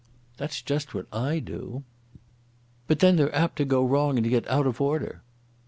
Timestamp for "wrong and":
3.85-4.27